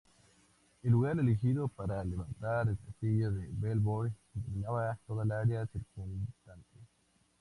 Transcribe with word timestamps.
El 0.81 0.93
lugar 0.93 1.19
elegido 1.19 1.67
para 1.67 2.03
levantar 2.03 2.67
el 2.69 2.75
castillo 2.79 3.31
de 3.33 3.47
Belvoir 3.51 4.11
dominaba 4.33 4.97
toda 5.05 5.23
el 5.25 5.31
área 5.31 5.67
circundante. 5.67 6.79